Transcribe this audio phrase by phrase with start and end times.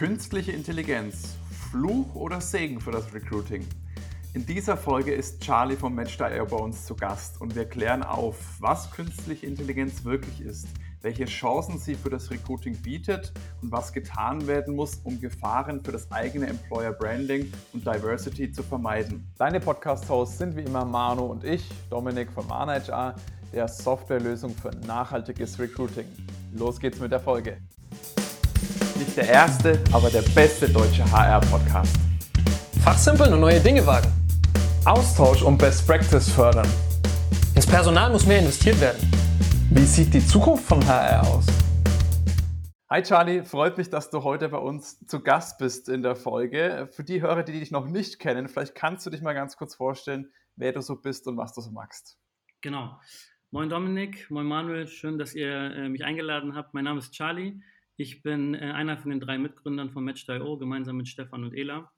[0.00, 1.36] Künstliche Intelligenz,
[1.70, 3.66] Fluch oder Segen für das Recruiting?
[4.32, 8.34] In dieser Folge ist Charlie vom Match.io bei uns zu Gast und wir klären auf,
[8.60, 10.68] was künstliche Intelligenz wirklich ist,
[11.02, 15.92] welche Chancen sie für das Recruiting bietet und was getan werden muss, um Gefahren für
[15.92, 19.30] das eigene Employer Branding und Diversity zu vermeiden.
[19.36, 23.16] Deine Podcast-Hosts sind wie immer Manu und ich, Dominik von ManageR,
[23.52, 26.06] der Softwarelösung für nachhaltiges Recruiting.
[26.54, 27.58] Los geht's mit der Folge.
[28.98, 31.96] Nicht der erste, aber der beste deutsche HR-Podcast.
[32.82, 34.12] Fachsimpeln und neue Dinge wagen.
[34.84, 36.68] Austausch und Best Practice fördern.
[37.54, 39.10] Ins Personal muss mehr investiert werden.
[39.70, 41.46] Wie sieht die Zukunft von HR aus?
[42.90, 46.88] Hi Charlie, freut mich, dass du heute bei uns zu Gast bist in der Folge.
[46.90, 49.76] Für die Hörer, die dich noch nicht kennen, vielleicht kannst du dich mal ganz kurz
[49.76, 52.18] vorstellen, wer du so bist und was du so magst.
[52.62, 52.98] Genau.
[53.52, 56.74] Moin Dominik, moin Manuel, schön, dass ihr äh, mich eingeladen habt.
[56.74, 57.60] Mein Name ist Charlie.
[58.00, 61.92] Ich bin äh, einer von den drei Mitgründern von Match.io, gemeinsam mit Stefan und Ela.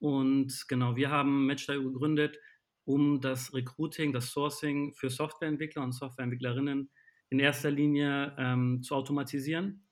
[0.00, 2.38] Und genau, wir haben Match.io gegründet,
[2.86, 6.90] um das Recruiting, das Sourcing für Softwareentwickler und Softwareentwicklerinnen
[7.28, 9.86] in erster Linie ähm, zu automatisieren,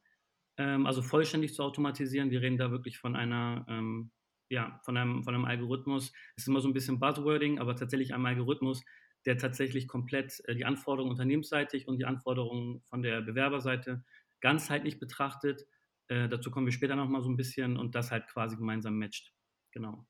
[0.57, 2.31] ähm, also vollständig zu automatisieren.
[2.31, 4.13] Wir reden da wirklich von einer, ähm,
[4.49, 6.15] ja, von einem, von einem Algorithmus.
[6.37, 8.83] Es ist immer so ein bisschen Buzzwording, aber tatsächlich einem Algorithmus,
[9.27, 14.03] der tatsächlich komplett äh, die Anforderungen unternehmensseitig und die Anforderungen von der Bewerberseite
[14.41, 15.67] ganzheitlich betrachtet.
[16.09, 19.33] Äh, dazu kommen wir später nochmal so ein bisschen und das halt quasi gemeinsam matcht.
[19.73, 20.07] Genau.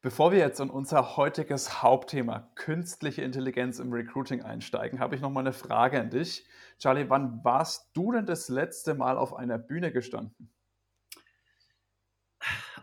[0.00, 5.30] Bevor wir jetzt in unser heutiges Hauptthema künstliche Intelligenz im Recruiting einsteigen, habe ich noch
[5.30, 6.46] mal eine Frage an dich.
[6.78, 10.52] Charlie, wann warst du denn das letzte Mal auf einer Bühne gestanden?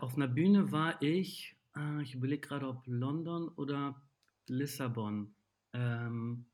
[0.00, 4.02] Auf einer Bühne war ich, äh, ich überlege gerade, ob London oder
[4.46, 5.34] Lissabon.
[5.72, 6.49] Ähm,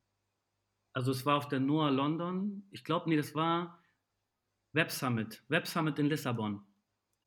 [0.97, 2.67] also es war auf der NOAA London.
[2.71, 3.79] Ich glaube, nee, das war
[4.73, 5.45] Web Summit.
[5.49, 6.63] Web Summit in Lissabon.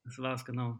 [0.03, 0.79] Das war es, genau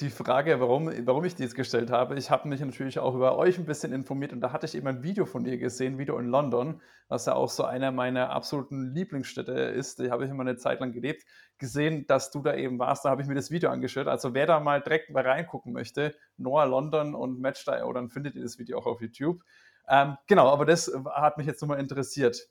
[0.00, 3.58] die Frage, warum, warum ich dies gestellt habe, ich habe mich natürlich auch über euch
[3.58, 6.26] ein bisschen informiert und da hatte ich eben ein Video von ihr gesehen, Video in
[6.26, 10.00] London, was ja auch so einer meiner absoluten Lieblingsstädte ist.
[10.00, 11.24] Da habe ich immer eine Zeit lang gelebt,
[11.58, 13.04] gesehen, dass du da eben warst.
[13.04, 14.08] Da habe ich mir das Video angeschaut.
[14.08, 18.42] Also wer da mal direkt mal reingucken möchte, Noah London und Match.io, dann findet ihr
[18.42, 19.42] das Video auch auf YouTube.
[19.88, 22.48] Ähm, genau, aber das hat mich jetzt nochmal interessiert.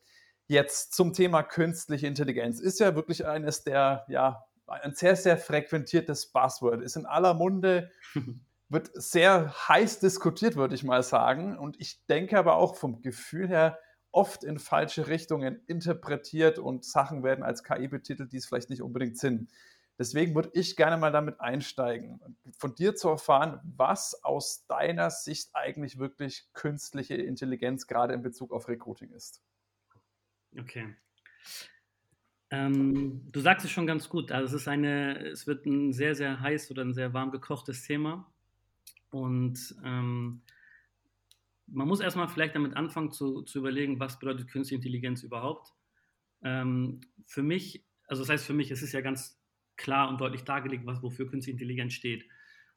[0.47, 2.59] Jetzt zum Thema künstliche Intelligenz.
[2.59, 7.91] Ist ja wirklich eines der ja, ein sehr, sehr frequentiertes Buzzword, ist in aller Munde,
[8.69, 11.57] wird sehr heiß diskutiert, würde ich mal sagen.
[11.57, 13.77] Und ich denke aber auch vom Gefühl her
[14.11, 18.81] oft in falsche Richtungen interpretiert und Sachen werden als KI betitelt, die es vielleicht nicht
[18.81, 19.49] unbedingt sind.
[20.01, 22.19] Deswegen würde ich gerne mal damit einsteigen,
[22.57, 28.51] von dir zu erfahren, was aus deiner Sicht eigentlich wirklich künstliche Intelligenz gerade in Bezug
[28.51, 29.43] auf Recruiting ist.
[30.57, 30.95] Okay.
[32.49, 34.31] Ähm, du sagst es schon ganz gut.
[34.31, 37.83] Also es ist eine, es wird ein sehr, sehr heiß oder ein sehr warm gekochtes
[37.83, 38.27] Thema.
[39.11, 40.41] Und ähm,
[41.67, 45.75] man muss erstmal vielleicht damit anfangen zu, zu überlegen, was bedeutet künstliche Intelligenz überhaupt.
[46.41, 49.39] Ähm, für mich, also das heißt für mich, es ist ja ganz
[49.77, 52.25] klar und deutlich dargelegt, was, wofür künstliche Intelligenz steht.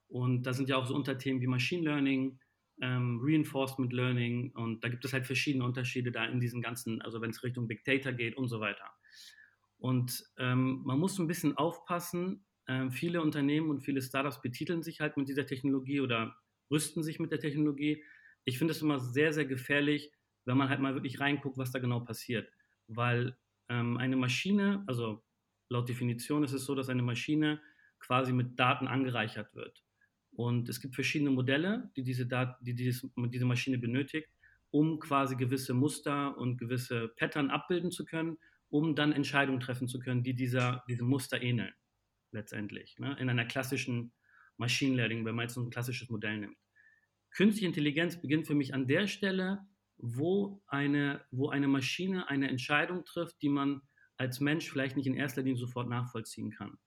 [0.09, 2.39] Und da sind ja auch so Unterthemen wie Machine Learning,
[2.81, 7.21] ähm, Reinforcement Learning und da gibt es halt verschiedene Unterschiede da in diesen ganzen, also
[7.21, 8.91] wenn es Richtung Big Data geht und so weiter.
[9.79, 12.47] Und ähm, man muss ein bisschen aufpassen.
[12.67, 16.37] Ähm, viele Unternehmen und viele Startups betiteln sich halt mit dieser Technologie oder
[16.71, 18.03] rüsten sich mit der Technologie.
[18.45, 20.11] Ich finde es immer sehr, sehr gefährlich,
[20.47, 22.51] wenn man halt mal wirklich reinguckt, was da genau passiert.
[22.89, 23.37] Weil
[23.69, 25.23] ähm, eine Maschine, also
[25.75, 27.61] laut Definition ist es so, dass eine Maschine
[27.99, 29.85] quasi mit Daten angereichert wird.
[30.33, 34.29] Und es gibt verschiedene Modelle, die diese, Dat die dieses, diese Maschine benötigt,
[34.71, 38.39] um quasi gewisse Muster und gewisse Pattern abbilden zu können
[38.75, 41.73] um dann Entscheidungen treffen zu können, die dieser, diesem Muster ähneln,
[42.33, 42.99] letztendlich.
[42.99, 43.17] Ne?
[43.21, 44.13] In einer klassischen
[44.57, 46.57] Machine Learning, wenn man jetzt ein klassisches Modell nimmt.
[47.31, 49.61] Künstliche Intelligenz beginnt für mich an der Stelle,
[49.97, 53.81] wo eine, wo eine Maschine eine Entscheidung trifft, die man
[54.17, 56.79] als Mensch vielleicht nicht in erster Linie sofort nachvollziehen kann.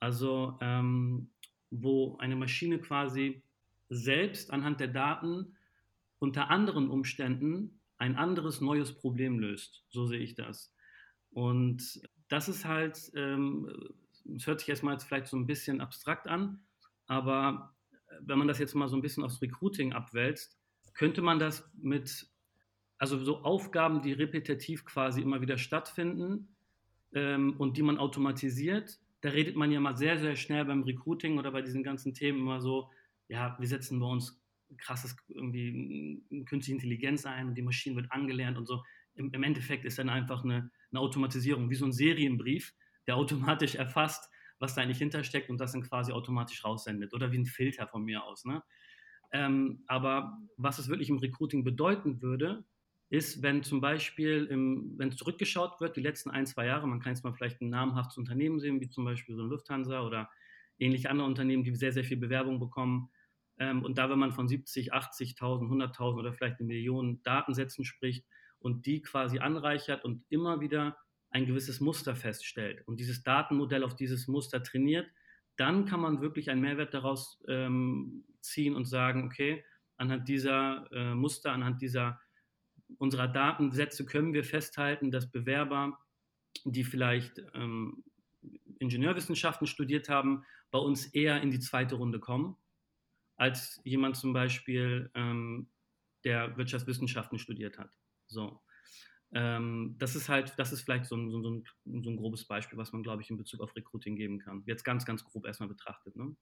[0.00, 1.30] Also ähm,
[1.70, 3.42] wo eine Maschine quasi
[3.88, 5.56] selbst anhand der Daten
[6.18, 9.84] unter anderen Umständen ein anderes neues Problem löst.
[9.88, 10.74] So sehe ich das.
[11.30, 13.70] Und das ist halt, ähm,
[14.36, 16.64] es hört sich erstmal jetzt vielleicht so ein bisschen abstrakt an,
[17.06, 17.74] aber
[18.20, 20.58] wenn man das jetzt mal so ein bisschen aufs Recruiting abwälzt,
[20.94, 22.26] könnte man das mit,
[22.98, 26.48] also so Aufgaben, die repetitiv quasi immer wieder stattfinden
[27.12, 31.38] ähm, und die man automatisiert, da redet man ja mal sehr, sehr schnell beim Recruiting
[31.38, 32.90] oder bei diesen ganzen Themen immer so,
[33.28, 34.40] ja, wir setzen bei uns
[34.76, 38.82] krasses irgendwie künstliche Intelligenz ein und die Maschine wird angelernt und so.
[39.14, 42.74] Im, im Endeffekt ist dann einfach eine, eine Automatisierung, wie so ein Serienbrief,
[43.06, 47.38] der automatisch erfasst, was da eigentlich hintersteckt und das dann quasi automatisch raussendet oder wie
[47.38, 48.44] ein Filter von mir aus.
[48.44, 48.62] Ne?
[49.32, 52.64] Ähm, aber was es wirklich im Recruiting bedeuten würde,
[53.10, 57.12] ist, wenn zum Beispiel, im, wenn zurückgeschaut wird, die letzten ein, zwei Jahre, man kann
[57.12, 60.30] jetzt mal vielleicht ein namhaftes Unternehmen sehen, wie zum Beispiel so ein Lufthansa oder
[60.78, 63.10] ähnliche andere Unternehmen, die sehr, sehr viel Bewerbung bekommen.
[63.58, 68.26] Ähm, und da, wenn man von 70, 80.000, 100.000 oder vielleicht eine Million Datensätzen spricht
[68.58, 70.96] und die quasi anreichert und immer wieder
[71.30, 75.08] ein gewisses Muster feststellt und dieses Datenmodell auf dieses Muster trainiert,
[75.56, 79.64] dann kann man wirklich einen Mehrwert daraus ähm, ziehen und sagen, okay,
[79.96, 82.20] anhand dieser äh, Muster, anhand dieser
[82.98, 85.98] unserer Datensätze können wir festhalten, dass Bewerber,
[86.64, 88.04] die vielleicht ähm,
[88.78, 92.56] Ingenieurwissenschaften studiert haben, bei uns eher in die zweite Runde kommen,
[93.36, 95.68] als jemand zum Beispiel, ähm,
[96.24, 97.90] der Wirtschaftswissenschaften studiert hat.
[98.26, 98.60] So.
[99.32, 101.64] Ähm, das ist halt, das ist vielleicht so ein, so, ein,
[102.02, 104.62] so ein, grobes Beispiel, was man, glaube ich, in Bezug auf Recruiting geben kann.
[104.64, 106.16] Jetzt ganz, ganz grob erstmal betrachtet.
[106.16, 106.36] Ne?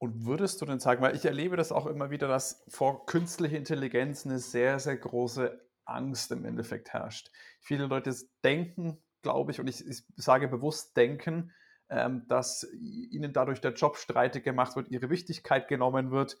[0.00, 3.58] Und würdest du denn sagen, weil ich erlebe das auch immer wieder, dass vor künstlicher
[3.58, 7.30] Intelligenz eine sehr, sehr große Angst im Endeffekt herrscht.
[7.60, 11.52] Viele Leute denken, glaube ich, und ich, ich sage bewusst denken,
[11.90, 16.38] ähm, dass ihnen dadurch der Job streitig gemacht wird, ihre Wichtigkeit genommen wird.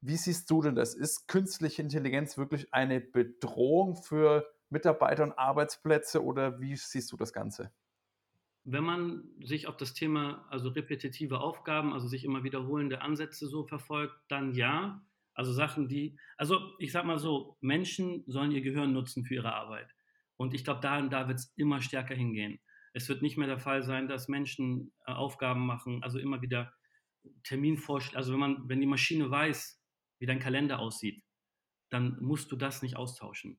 [0.00, 0.94] Wie siehst du denn das?
[0.94, 7.32] Ist künstliche Intelligenz wirklich eine Bedrohung für Mitarbeiter und Arbeitsplätze oder wie siehst du das
[7.32, 7.72] Ganze?
[8.64, 13.64] Wenn man sich auf das Thema, also repetitive Aufgaben, also sich immer wiederholende Ansätze so
[13.64, 15.04] verfolgt, dann ja.
[15.34, 19.54] Also Sachen, die, also ich sag mal so, Menschen sollen ihr Gehirn nutzen für ihre
[19.54, 19.88] Arbeit.
[20.36, 22.60] Und ich glaube, da, da wird es immer stärker hingehen.
[22.92, 26.72] Es wird nicht mehr der Fall sein, dass Menschen äh, Aufgaben machen, also immer wieder
[27.44, 28.16] Terminvorschläge.
[28.16, 29.80] Also wenn man, wenn die Maschine weiß,
[30.18, 31.22] wie dein Kalender aussieht,
[31.90, 33.58] dann musst du das nicht austauschen.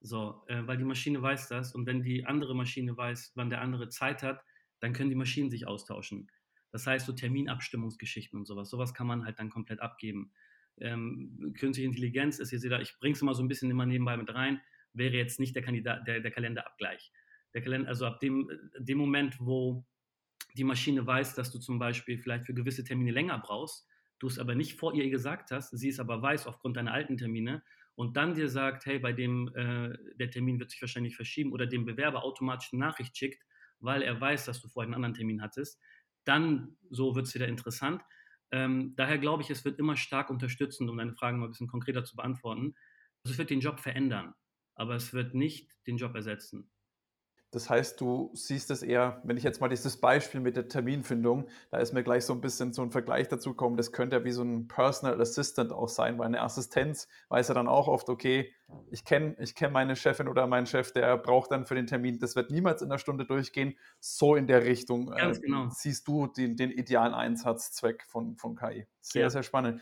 [0.00, 3.60] So, äh, weil die Maschine weiß das und wenn die andere Maschine weiß, wann der
[3.60, 4.44] andere Zeit hat,
[4.80, 6.30] dann können die Maschinen sich austauschen.
[6.70, 10.32] Das heißt, so Terminabstimmungsgeschichten und sowas, sowas kann man halt dann komplett abgeben.
[10.80, 13.86] Ähm, künstliche Intelligenz ist, ihr seht da, ich bringe es mal so ein bisschen immer
[13.86, 14.60] nebenbei mit rein,
[14.92, 17.12] wäre jetzt nicht der Kandidat, der, der Kalenderabgleich.
[17.54, 19.84] Der Kalender, also ab dem, dem Moment, wo
[20.54, 24.38] die Maschine weiß, dass du zum Beispiel vielleicht für gewisse Termine länger brauchst, du es
[24.38, 27.62] aber nicht vor ihr gesagt hast, sie es aber weiß aufgrund deiner alten Termine
[27.98, 31.66] und dann dir sagt, hey, bei dem, äh, der Termin wird sich wahrscheinlich verschieben oder
[31.66, 33.42] dem Bewerber automatisch eine Nachricht schickt,
[33.80, 35.80] weil er weiß, dass du vorher einen anderen Termin hattest,
[36.22, 38.00] dann so wird es wieder interessant.
[38.52, 41.66] Ähm, daher glaube ich, es wird immer stark unterstützend, um deine Fragen mal ein bisschen
[41.66, 42.76] konkreter zu beantworten.
[43.24, 44.32] Also es wird den Job verändern,
[44.76, 46.70] aber es wird nicht den Job ersetzen.
[47.50, 51.48] Das heißt, du siehst es eher, wenn ich jetzt mal dieses Beispiel mit der Terminfindung,
[51.70, 54.24] da ist mir gleich so ein bisschen so ein Vergleich dazu gekommen, das könnte ja
[54.24, 58.10] wie so ein Personal Assistant auch sein, weil eine Assistenz weiß ja dann auch oft,
[58.10, 58.52] okay,
[58.90, 62.18] ich kenne ich kenn meine Chefin oder meinen Chef, der braucht dann für den Termin,
[62.18, 63.78] das wird niemals in einer Stunde durchgehen.
[63.98, 65.68] So in der Richtung äh, genau.
[65.70, 68.86] siehst du den, den idealen Einsatzzweck von, von KI.
[69.00, 69.30] Sehr, ja.
[69.30, 69.80] sehr spannend.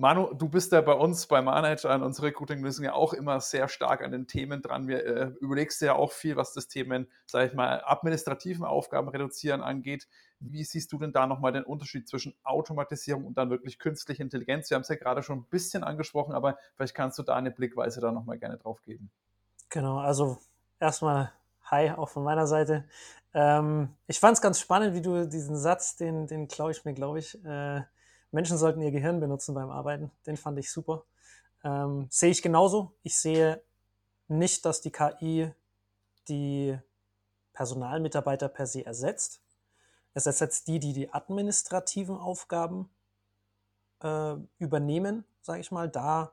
[0.00, 3.66] Manu, du bist ja bei uns bei Manager an unserer Recruiting-Lösung ja auch immer sehr
[3.66, 4.86] stark an den Themen dran.
[4.86, 9.60] Wir äh, überlegst ja auch viel, was das Themen, sage ich mal, administrativen Aufgaben reduzieren
[9.60, 10.06] angeht.
[10.38, 14.70] Wie siehst du denn da nochmal den Unterschied zwischen Automatisierung und dann wirklich künstlicher Intelligenz?
[14.70, 17.50] Wir haben es ja gerade schon ein bisschen angesprochen, aber vielleicht kannst du da eine
[17.50, 19.10] Blickweise da nochmal gerne drauf geben.
[19.68, 20.38] Genau, also
[20.78, 21.32] erstmal
[21.70, 22.84] Hi, auch von meiner Seite.
[23.34, 26.94] Ähm, ich fand es ganz spannend, wie du diesen Satz, den, den klaue ich mir,
[26.94, 27.82] glaube ich, äh,
[28.30, 30.10] Menschen sollten ihr Gehirn benutzen beim Arbeiten.
[30.26, 31.04] Den fand ich super.
[31.64, 32.92] Ähm, sehe ich genauso.
[33.02, 33.62] Ich sehe
[34.28, 35.50] nicht, dass die KI
[36.28, 36.78] die
[37.52, 39.40] Personalmitarbeiter per se ersetzt.
[40.14, 42.90] Es ersetzt die, die die administrativen Aufgaben
[44.02, 45.88] äh, übernehmen, sage ich mal.
[45.88, 46.32] Da,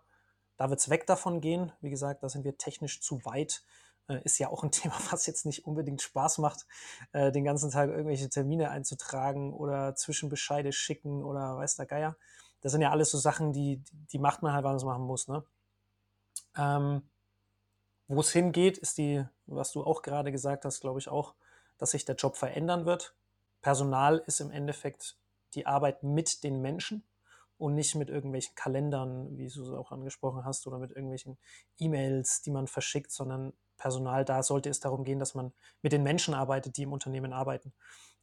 [0.58, 1.72] da wird es weg davon gehen.
[1.82, 3.64] Wie gesagt, da sind wir technisch zu weit.
[4.08, 6.66] Äh, ist ja auch ein Thema, was jetzt nicht unbedingt Spaß macht,
[7.12, 12.16] äh, den ganzen Tag irgendwelche Termine einzutragen oder Zwischenbescheide schicken oder weiß der Geier.
[12.62, 13.82] Das sind ja alles so Sachen, die,
[14.12, 15.28] die macht man halt, weil man es machen muss.
[15.28, 15.44] Ne?
[16.58, 17.04] Ähm,
[18.08, 21.36] Wo es hingeht, ist die, was du auch gerade gesagt hast, glaube ich auch,
[21.78, 23.16] dass sich der Job verändern wird.
[23.62, 25.18] Personal ist im Endeffekt
[25.54, 27.04] die Arbeit mit den Menschen
[27.58, 31.38] und nicht mit irgendwelchen Kalendern, wie du es auch angesprochen hast, oder mit irgendwelchen
[31.78, 36.03] E-Mails, die man verschickt, sondern Personal, da sollte es darum gehen, dass man mit den
[36.03, 37.74] Menschen arbeitet, die im Unternehmen arbeiten,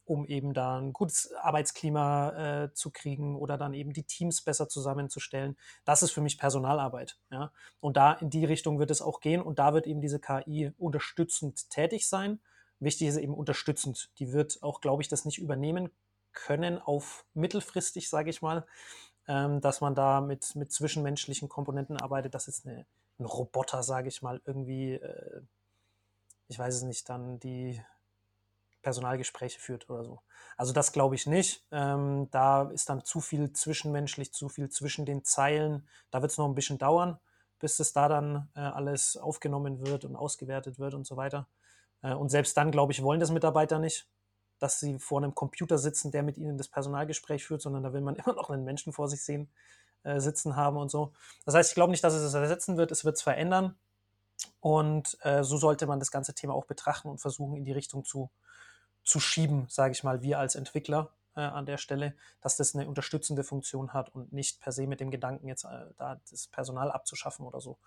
[0.05, 4.67] um eben da ein gutes Arbeitsklima äh, zu kriegen oder dann eben die Teams besser
[4.67, 5.57] zusammenzustellen.
[5.85, 7.17] Das ist für mich Personalarbeit.
[7.31, 7.51] Ja?
[7.79, 10.71] Und da in die Richtung wird es auch gehen und da wird eben diese KI
[10.77, 12.39] unterstützend tätig sein.
[12.79, 14.11] Wichtig ist eben unterstützend.
[14.19, 15.89] Die wird auch, glaube ich, das nicht übernehmen
[16.33, 18.65] können auf mittelfristig, sage ich mal,
[19.27, 22.33] ähm, dass man da mit, mit zwischenmenschlichen Komponenten arbeitet.
[22.33, 22.85] Das ist eine
[23.19, 25.41] ein Roboter, sage ich mal, irgendwie, äh,
[26.47, 27.81] ich weiß es nicht, dann die
[28.81, 30.21] Personalgespräche führt oder so.
[30.57, 31.65] Also das glaube ich nicht.
[31.71, 35.87] Ähm, da ist dann zu viel zwischenmenschlich, zu viel zwischen den Zeilen.
[36.11, 37.17] Da wird es noch ein bisschen dauern,
[37.59, 41.47] bis es da dann äh, alles aufgenommen wird und ausgewertet wird und so weiter.
[42.03, 44.07] Äh, und selbst dann, glaube ich, wollen das Mitarbeiter nicht,
[44.59, 48.01] dass sie vor einem Computer sitzen, der mit ihnen das Personalgespräch führt, sondern da will
[48.01, 49.49] man immer noch einen Menschen vor sich sehen,
[50.03, 51.13] äh, sitzen haben und so.
[51.45, 52.91] Das heißt, ich glaube nicht, dass es das ersetzen wird.
[52.91, 53.75] Es wird es verändern.
[54.59, 58.03] Und äh, so sollte man das ganze Thema auch betrachten und versuchen, in die Richtung
[58.03, 58.29] zu,
[59.03, 62.87] zu schieben, sage ich mal, wir als Entwickler äh, an der Stelle, dass das eine
[62.87, 66.91] unterstützende Funktion hat und nicht per se mit dem Gedanken, jetzt äh, da das Personal
[66.91, 67.77] abzuschaffen oder so,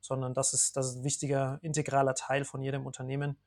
[0.00, 3.38] sondern das ist, das ist ein wichtiger, integraler Teil von jedem Unternehmen.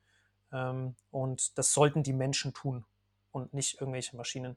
[0.52, 2.84] Ähm, und das sollten die Menschen tun
[3.32, 4.56] und nicht irgendwelche Maschinen.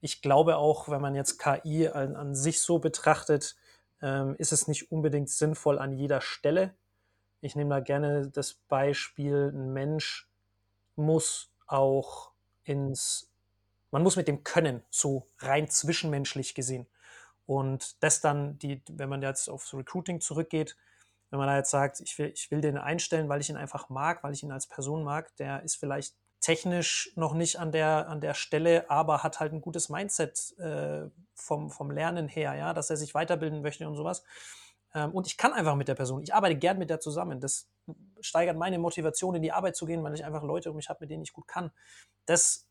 [0.00, 3.56] Ich glaube auch, wenn man jetzt KI an, an sich so betrachtet,
[4.00, 6.74] ähm, ist es nicht unbedingt sinnvoll an jeder Stelle.
[7.40, 10.28] Ich nehme da gerne das Beispiel, ein Mensch
[10.96, 12.32] muss auch
[12.64, 13.30] ins,
[13.90, 16.86] man muss mit dem Können so rein zwischenmenschlich gesehen.
[17.46, 20.76] Und das dann, die, wenn man jetzt aufs Recruiting zurückgeht,
[21.30, 23.88] wenn man da jetzt sagt, ich will, ich will den einstellen, weil ich ihn einfach
[23.88, 28.08] mag, weil ich ihn als Person mag, der ist vielleicht technisch noch nicht an der,
[28.08, 32.74] an der Stelle, aber hat halt ein gutes Mindset äh, vom, vom Lernen her, ja,
[32.74, 34.22] dass er sich weiterbilden möchte und sowas.
[34.94, 37.40] Ähm, und ich kann einfach mit der Person, ich arbeite gern mit der zusammen.
[37.40, 37.68] Das
[38.20, 41.00] steigert meine Motivation, in die Arbeit zu gehen, weil ich einfach Leute um mich habe,
[41.00, 41.70] mit denen ich gut kann.
[42.26, 42.66] Das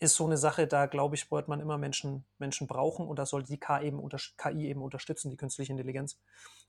[0.00, 3.26] ist so eine Sache, da glaube ich, wird man immer Menschen, Menschen brauchen und da
[3.26, 4.06] sollte die KI eben,
[4.36, 6.18] KI eben unterstützen, die künstliche Intelligenz,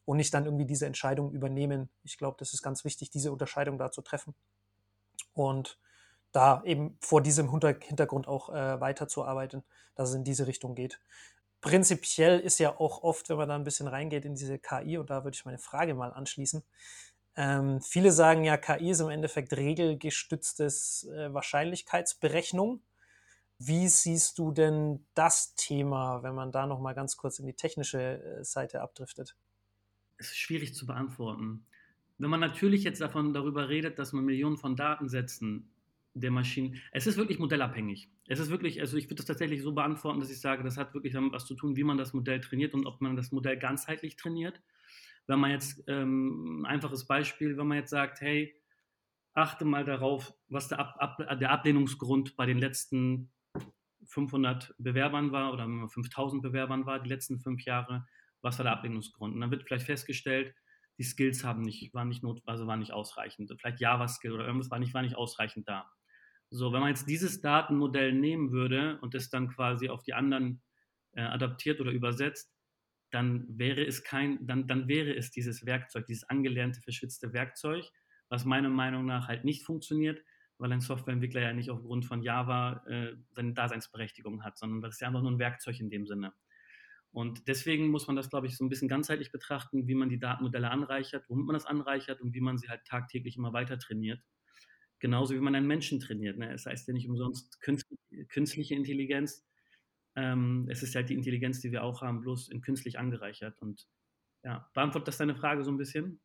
[0.05, 1.89] und nicht dann irgendwie diese Entscheidung übernehmen.
[2.03, 4.35] Ich glaube, das ist ganz wichtig, diese Unterscheidung da zu treffen
[5.33, 5.79] und
[6.35, 9.63] da eben vor diesem Hintergrund auch äh, weiterzuarbeiten,
[9.95, 10.99] dass es in diese Richtung geht
[11.65, 15.09] prinzipiell ist ja auch oft, wenn man da ein bisschen reingeht in diese KI, und
[15.09, 16.63] da würde ich meine Frage mal anschließen.
[17.35, 22.83] Ähm, viele sagen ja, KI ist im Endeffekt regelgestütztes äh, Wahrscheinlichkeitsberechnung.
[23.57, 27.55] Wie siehst du denn das Thema, wenn man da noch mal ganz kurz in die
[27.55, 29.35] technische äh, Seite abdriftet?
[30.17, 31.65] Es ist schwierig zu beantworten.
[32.19, 35.74] Wenn man natürlich jetzt davon darüber redet, dass man Millionen von Datensätzen
[36.15, 36.81] der Maschinen.
[36.91, 38.09] Es ist wirklich modellabhängig.
[38.27, 40.93] Es ist wirklich, also ich würde das tatsächlich so beantworten, dass ich sage, das hat
[40.93, 43.57] wirklich damit was zu tun, wie man das Modell trainiert und ob man das Modell
[43.57, 44.61] ganzheitlich trainiert.
[45.27, 48.55] Wenn man jetzt, ähm, ein einfaches Beispiel, wenn man jetzt sagt, hey,
[49.33, 53.31] achte mal darauf, was der, Ab Ab der Ablehnungsgrund bei den letzten
[54.05, 58.07] 500 Bewerbern war oder 5000 Bewerbern war, die letzten fünf Jahre,
[58.41, 59.33] was war der Ablehnungsgrund?
[59.33, 60.55] Und dann wird vielleicht festgestellt,
[60.97, 63.53] die Skills haben nicht, waren nicht not, also waren nicht ausreichend.
[63.59, 65.91] Vielleicht Java-Skill oder irgendwas war nicht, war nicht ausreichend da.
[66.55, 70.61] So, wenn man jetzt dieses Datenmodell nehmen würde und es dann quasi auf die anderen
[71.11, 72.55] äh, adaptiert oder übersetzt,
[73.11, 77.85] dann wäre es kein, dann, dann wäre es dieses Werkzeug, dieses angelernte, verschwitzte Werkzeug,
[78.29, 80.23] was meiner Meinung nach halt nicht funktioniert,
[80.57, 85.01] weil ein Softwareentwickler ja nicht aufgrund von Java äh, seine Daseinsberechtigung hat, sondern das ist
[85.01, 86.33] ja einfach nur ein Werkzeug in dem Sinne.
[87.11, 90.19] Und deswegen muss man das, glaube ich, so ein bisschen ganzheitlich betrachten, wie man die
[90.19, 94.21] Datenmodelle anreichert, womit man das anreichert und wie man sie halt tagtäglich immer weiter trainiert.
[95.05, 96.39] Genauso wie man einen Menschen trainiert.
[96.39, 96.51] Ne?
[96.51, 99.45] Es heißt ja nicht umsonst künstliche Intelligenz.
[100.15, 103.61] Ähm, es ist halt die Intelligenz, die wir auch haben, bloß in künstlich angereichert.
[103.61, 103.87] Und
[104.43, 106.19] ja, beantwortet das deine Frage so ein bisschen?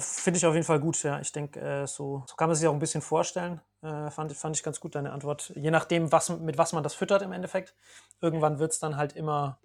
[0.00, 1.20] Finde ich auf jeden Fall gut, ja.
[1.20, 3.60] Ich denke, äh, so, so, kann man sich auch ein bisschen vorstellen.
[3.82, 5.52] Äh, fand, fand ich ganz gut, deine Antwort.
[5.54, 7.74] Je nachdem, was, mit was man das füttert im Endeffekt.
[8.22, 9.60] Irgendwann wird es dann halt immer,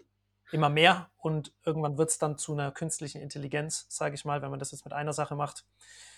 [0.52, 4.50] immer mehr und irgendwann wird es dann zu einer künstlichen Intelligenz, sage ich mal, wenn
[4.50, 5.66] man das jetzt mit einer Sache macht.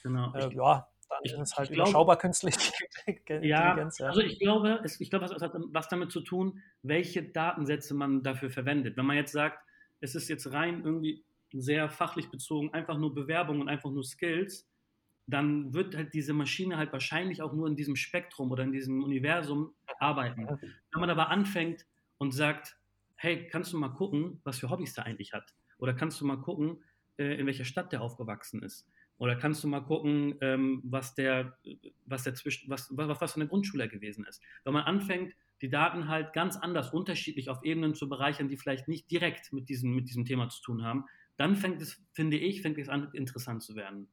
[0.01, 0.33] Genau.
[0.33, 2.71] Äh, ja, dann ich, ist halt überschaubar künstliche
[3.05, 3.97] Intelligenz.
[3.97, 7.93] Ja, also ich glaube, es, ich glaube, es hat was damit zu tun, welche Datensätze
[7.93, 8.97] man dafür verwendet.
[8.97, 9.59] Wenn man jetzt sagt,
[10.01, 14.67] es ist jetzt rein irgendwie sehr fachlich bezogen, einfach nur Bewerbung und einfach nur Skills,
[15.27, 19.03] dann wird halt diese Maschine halt wahrscheinlich auch nur in diesem Spektrum oder in diesem
[19.03, 20.47] Universum arbeiten.
[20.47, 21.85] Wenn man aber anfängt
[22.17, 22.77] und sagt,
[23.15, 25.53] hey, kannst du mal gucken, was für Hobbys der eigentlich hat?
[25.77, 26.83] Oder kannst du mal gucken,
[27.17, 28.87] äh, in welcher Stadt der aufgewachsen ist?
[29.19, 31.57] Oder kannst du mal gucken, ähm, was der,
[32.05, 34.41] was der zwischen, was, was, was von der Grundschule gewesen ist.
[34.63, 38.87] Wenn man anfängt, die Daten halt ganz anders, unterschiedlich auf Ebenen zu bereichern, die vielleicht
[38.87, 42.61] nicht direkt mit diesem, mit diesem Thema zu tun haben, dann fängt es, finde ich,
[42.61, 44.07] fängt es an, interessant zu werden.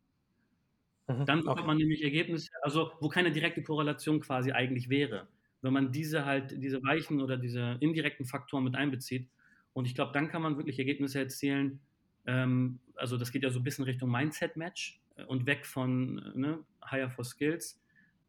[1.06, 1.66] Mhm, dann bekommt okay.
[1.68, 5.28] man nämlich Ergebnisse, also wo keine direkte Korrelation quasi eigentlich wäre.
[5.62, 9.28] Wenn man diese halt, diese weichen oder diese indirekten Faktoren mit einbezieht.
[9.72, 11.80] Und ich glaube, dann kann man wirklich Ergebnisse erzielen,
[12.26, 16.38] ähm, also das geht ja so ein bisschen Richtung Mindset-Match äh, und weg von äh,
[16.38, 16.59] ne,
[16.90, 17.80] Higher for Skills.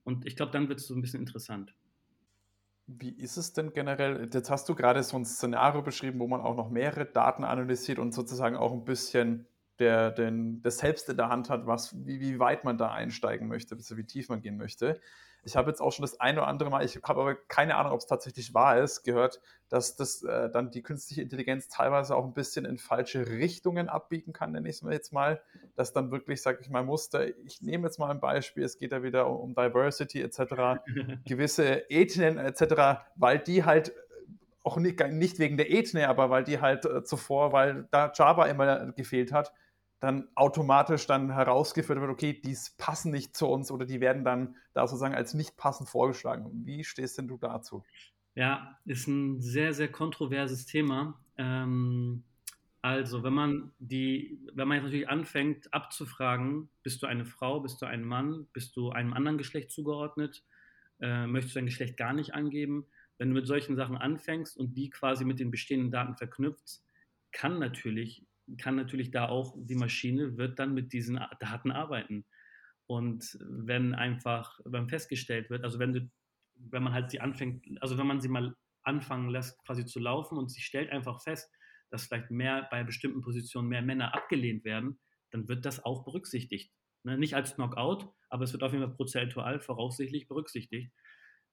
[0.04, 1.74] Und ich glaube, dann wird es so ein bisschen interessant.
[2.88, 4.30] Wie ist es denn generell?
[4.34, 8.00] Jetzt hast du gerade so ein Szenario beschrieben, wo man auch noch mehrere Daten analysiert
[8.00, 9.46] und sozusagen auch ein bisschen
[9.80, 13.48] der den, das selbst in der Hand hat, was, wie, wie weit man da einsteigen
[13.48, 15.00] möchte, wie tief man gehen möchte.
[15.44, 17.94] Ich habe jetzt auch schon das eine oder andere Mal, ich habe aber keine Ahnung,
[17.94, 19.40] ob es tatsächlich wahr ist, gehört,
[19.70, 24.34] dass das äh, dann die künstliche Intelligenz teilweise auch ein bisschen in falsche Richtungen abbiegen
[24.34, 25.42] kann, nenne ich es jetzt mal.
[25.76, 28.92] Dass dann wirklich, sage ich mal, Muster, ich nehme jetzt mal ein Beispiel, es geht
[28.92, 30.82] ja wieder um, um Diversity etc.,
[31.26, 33.94] gewisse Ethnien etc., weil die halt
[34.64, 38.46] auch nicht, nicht wegen der Ethnie, aber weil die halt äh, zuvor, weil da Java
[38.48, 39.54] immer gefehlt hat,
[40.00, 44.56] dann automatisch dann herausgeführt wird, okay, die passen nicht zu uns oder die werden dann
[44.74, 46.50] da sozusagen als nicht passend vorgeschlagen.
[46.66, 47.84] Wie stehst denn du dazu?
[48.36, 51.20] Ja, ist ein sehr, sehr kontroverses Thema.
[51.38, 52.24] Ähm,
[52.84, 57.82] also, wenn man die, wenn man jetzt natürlich anfängt abzufragen, bist du eine Frau, bist
[57.82, 60.44] du ein Mann, bist du einem anderen Geschlecht zugeordnet,
[61.02, 62.86] äh, möchtest du dein Geschlecht gar nicht angeben,
[63.18, 66.82] wenn du mit solchen Sachen anfängst und die quasi mit den bestehenden Daten verknüpft,
[67.32, 68.27] kann natürlich
[68.58, 72.26] kann natürlich da auch, die Maschine wird dann mit diesen Daten arbeiten.
[72.86, 76.10] Und wenn einfach, wenn festgestellt wird, also wenn du,
[76.56, 80.38] wenn man halt sie anfängt, also wenn man sie mal anfangen lässt, quasi zu laufen
[80.38, 81.52] und sie stellt einfach fest,
[81.90, 85.00] dass vielleicht mehr bei bestimmten Positionen mehr Männer abgelehnt werden,
[85.32, 86.72] dann wird das auch berücksichtigt.
[87.04, 87.18] Ne?
[87.18, 90.94] Nicht als Knockout, aber es wird auf jeden Fall prozentual voraussichtlich berücksichtigt.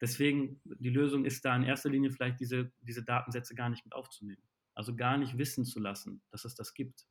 [0.00, 3.94] Deswegen, die Lösung ist da in erster Linie vielleicht diese, diese Datensätze gar nicht mit
[3.94, 4.42] aufzunehmen.
[4.74, 7.06] Also gar nicht wissen zu lassen, dass es das gibt.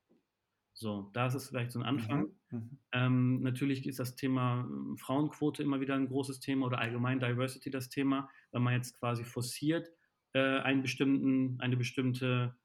[0.76, 2.34] So, da ist es vielleicht so ein Anfang.
[2.50, 2.58] Mhm.
[2.58, 2.80] Mhm.
[2.92, 7.70] Ähm, natürlich ist das Thema ähm, Frauenquote immer wieder ein großes Thema oder allgemein Diversity
[7.70, 9.90] das Thema, wenn man jetzt quasi forciert,
[10.34, 12.58] äh, einen bestimmten, eine bestimmte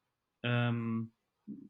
[0.43, 1.11] ähm,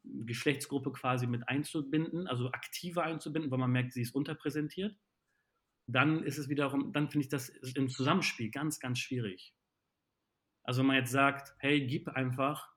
[0.04, 4.98] Geschlechtsgruppe quasi mit einzubinden, also aktiver einzubinden, weil man merkt, sie ist unterpräsentiert,
[5.86, 9.54] dann ist es wiederum, dann finde ich das im Zusammenspiel ganz, ganz schwierig.
[10.62, 12.69] Also wenn man jetzt sagt, hey, gib einfach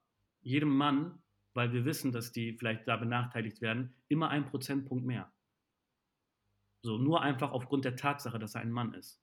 [0.43, 1.21] jedem Mann,
[1.53, 5.31] weil wir wissen, dass die vielleicht da benachteiligt werden, immer ein Prozentpunkt mehr.
[6.81, 9.21] So, nur einfach aufgrund der Tatsache, dass er ein Mann ist.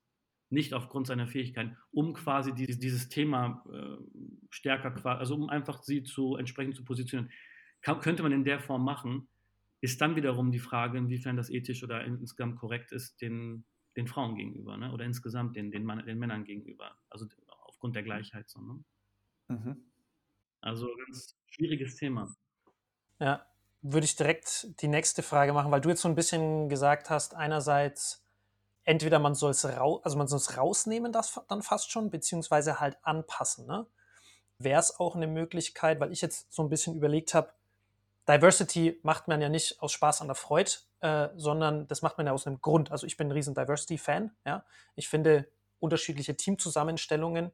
[0.49, 3.97] Nicht aufgrund seiner Fähigkeiten, um quasi dieses, dieses Thema äh,
[4.49, 7.31] stärker, also um einfach sie zu entsprechend zu positionieren.
[7.83, 9.29] Kann, könnte man in der Form machen,
[9.81, 13.65] ist dann wiederum die Frage, inwiefern das ethisch oder insgesamt korrekt ist, den,
[13.97, 14.93] den Frauen gegenüber ne?
[14.93, 16.99] oder insgesamt den, den, Mann, den Männern gegenüber.
[17.09, 17.27] Also
[17.63, 18.49] aufgrund der Gleichheit.
[18.51, 18.85] So, ne?
[19.49, 19.90] mhm.
[20.61, 22.35] Also ganz schwieriges Thema.
[23.19, 23.47] Ja,
[23.83, 27.35] würde ich direkt die nächste Frage machen, weil du jetzt so ein bisschen gesagt hast,
[27.35, 28.25] einerseits
[28.85, 32.81] entweder man soll es raus, also man soll es rausnehmen, das dann fast schon, beziehungsweise
[32.81, 33.67] halt anpassen.
[33.67, 33.87] Ne?
[34.59, 37.53] Wäre es auch eine Möglichkeit, weil ich jetzt so ein bisschen überlegt habe,
[38.29, 42.27] Diversity macht man ja nicht aus Spaß an der Freude, äh, sondern das macht man
[42.27, 42.93] ja aus einem Grund.
[42.93, 44.31] Also ich bin ein riesen Diversity-Fan.
[44.45, 44.65] Ja?
[44.95, 47.51] Ich finde unterschiedliche Teamzusammenstellungen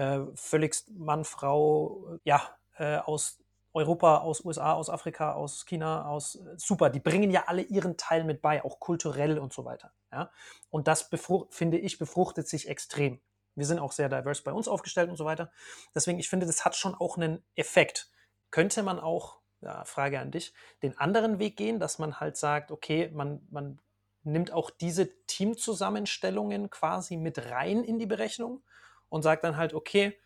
[0.00, 2.42] äh, völligst Mann, Frau, ja,
[2.78, 3.38] äh, aus
[3.72, 7.96] Europa, aus USA, aus Afrika, aus China, aus äh, super, die bringen ja alle ihren
[7.98, 9.92] Teil mit bei, auch kulturell und so weiter.
[10.10, 10.30] Ja?
[10.70, 11.10] Und das
[11.50, 13.20] finde ich befruchtet sich extrem.
[13.54, 15.52] Wir sind auch sehr divers bei uns aufgestellt und so weiter.
[15.94, 18.10] Deswegen, ich finde, das hat schon auch einen Effekt.
[18.50, 22.70] Könnte man auch, ja, Frage an dich, den anderen Weg gehen, dass man halt sagt,
[22.70, 23.80] okay, man, man
[24.22, 28.62] nimmt auch diese Teamzusammenstellungen quasi mit rein in die Berechnung
[29.10, 30.18] und sagt dann halt, okay,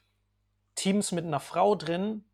[0.76, 2.24] Teams mit einer Frau drin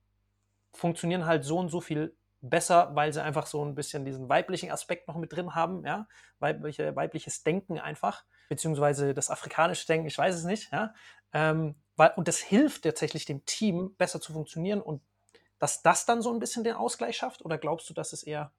[0.72, 4.70] funktionieren halt so und so viel besser, weil sie einfach so ein bisschen diesen weiblichen
[4.70, 6.06] Aspekt noch mit drin haben, ja,
[6.38, 10.94] Weibliche, weibliches Denken einfach, beziehungsweise das afrikanische Denken, ich weiß es nicht, ja,
[11.32, 15.02] ähm, weil, und das hilft tatsächlich dem Team besser zu funktionieren und
[15.58, 18.52] dass das dann so ein bisschen den Ausgleich schafft, oder glaubst du, das ist eher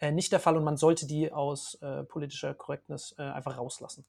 [0.00, 4.04] äh, nicht der Fall und man sollte die aus äh, politischer Korrektness äh, einfach rauslassen?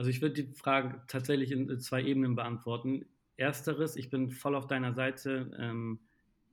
[0.00, 3.04] Also ich würde die Frage tatsächlich in zwei Ebenen beantworten.
[3.36, 5.54] Ersteres, ich bin voll auf deiner Seite.
[5.58, 6.00] Ähm,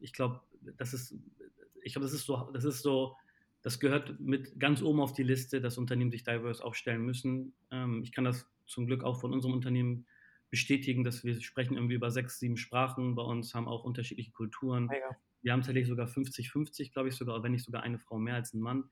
[0.02, 0.42] ich glaube,
[0.76, 1.16] das ist,
[1.82, 3.16] ich glaube, das ist so, das ist so,
[3.62, 7.54] das gehört mit ganz oben auf die Liste, dass Unternehmen sich diverse aufstellen müssen.
[7.72, 10.06] Ähm, ich kann das zum Glück auch von unserem Unternehmen
[10.50, 14.90] bestätigen, dass wir sprechen irgendwie über sechs, sieben Sprachen bei uns, haben auch unterschiedliche Kulturen.
[14.92, 15.16] Ja.
[15.42, 18.54] Wir haben tatsächlich sogar 50-50, glaube ich, sogar, wenn nicht sogar eine Frau mehr als
[18.54, 18.90] ein Mann.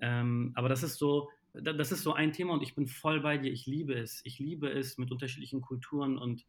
[0.00, 3.38] Ähm, aber das ist so, das ist so ein Thema und ich bin voll bei
[3.38, 3.52] dir.
[3.52, 4.20] Ich liebe es.
[4.24, 6.46] Ich liebe es, mit unterschiedlichen Kulturen und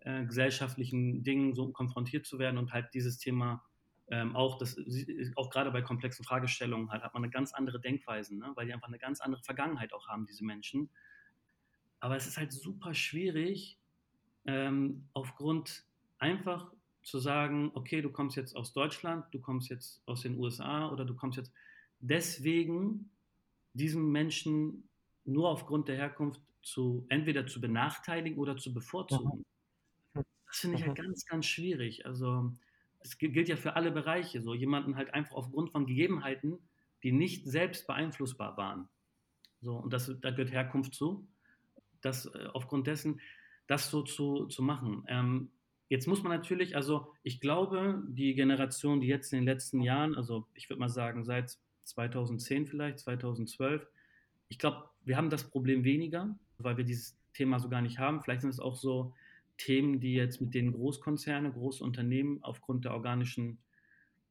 [0.00, 3.64] äh, gesellschaftlichen Dingen so konfrontiert zu werden und halt dieses Thema
[4.10, 4.76] ähm, auch, das,
[5.36, 8.52] auch gerade bei komplexen Fragestellungen halt, hat man eine ganz andere Denkweise, ne?
[8.56, 10.90] weil die einfach eine ganz andere Vergangenheit auch haben, diese Menschen.
[12.00, 13.78] Aber es ist halt super schwierig,
[14.44, 15.86] ähm, aufgrund
[16.18, 20.90] einfach zu sagen, okay, du kommst jetzt aus Deutschland, du kommst jetzt aus den USA
[20.90, 21.52] oder du kommst jetzt
[22.00, 23.11] deswegen
[23.74, 24.88] diesen Menschen
[25.24, 29.44] nur aufgrund der Herkunft zu entweder zu benachteiligen oder zu bevorzugen.
[30.14, 32.06] Das finde ich halt ganz, ganz schwierig.
[32.06, 32.52] Also
[33.00, 34.54] es gilt ja für alle Bereiche so.
[34.54, 36.58] Jemanden halt einfach aufgrund von Gegebenheiten
[37.02, 38.88] die nicht selbst beeinflussbar waren.
[39.60, 41.26] So, und das, da gehört Herkunft zu.
[42.00, 43.20] Das äh, aufgrund dessen,
[43.66, 45.04] das so zu, zu machen.
[45.08, 45.50] Ähm,
[45.88, 50.14] jetzt muss man natürlich, also ich glaube, die Generation, die jetzt in den letzten Jahren,
[50.14, 53.86] also ich würde mal sagen, seit 2010 vielleicht, 2012,
[54.48, 58.22] ich glaube, wir haben das Problem weniger, weil wir dieses Thema so gar nicht haben.
[58.22, 59.14] Vielleicht sind es auch so
[59.56, 63.58] Themen, die jetzt mit den Großkonzernen, große Unternehmen aufgrund der organischen,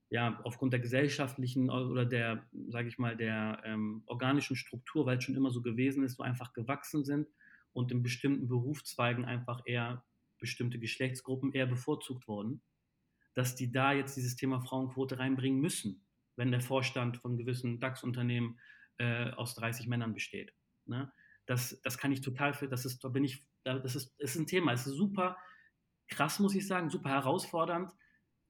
[0.10, 5.24] ja, aufgrund der gesellschaftlichen oder der, sage ich mal, der ähm, organischen Struktur, weil es
[5.24, 7.28] schon immer so gewesen ist, so einfach gewachsen sind
[7.74, 10.04] und in bestimmten Berufszweigen einfach eher
[10.38, 12.62] bestimmte Geschlechtsgruppen eher bevorzugt wurden,
[13.34, 16.04] dass die da jetzt dieses Thema Frauenquote reinbringen müssen,
[16.42, 18.60] wenn der Vorstand von gewissen DAX-Unternehmen
[18.98, 20.56] äh, aus 30 Männern besteht.
[20.88, 21.14] Ne?
[21.46, 24.48] Das, das kann ich total für, das ist, da bin ich, das ist, ist ein
[24.48, 25.38] Thema, es ist super
[26.08, 27.92] krass, muss ich sagen, super herausfordernd,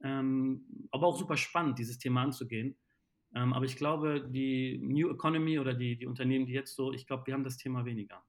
[0.04, 2.78] ähm, aber auch super spannend, dieses Thema anzugehen.
[3.36, 7.06] Ähm, aber ich glaube, die New Economy oder die, die Unternehmen, die jetzt so, ich
[7.06, 8.24] glaube, wir haben das Thema weniger.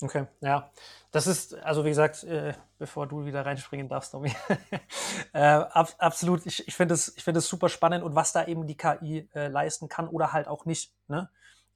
[0.00, 0.70] Okay, ja.
[1.10, 4.32] Das ist, also wie gesagt, äh, bevor du wieder reinspringen darfst, Tommy,
[5.32, 8.76] äh, ab, absolut, ich, ich finde es find super spannend und was da eben die
[8.76, 10.92] KI äh, leisten kann oder halt auch nicht.
[11.08, 11.28] Ne?